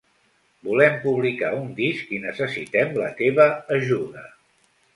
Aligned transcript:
Volem 0.69 0.95
publicar 1.03 1.51
un 1.59 1.67
disc 1.81 2.15
i 2.19 2.21
necessitem 2.25 2.99
la 3.03 3.13
teva 3.23 3.49
ajuda. 3.79 4.29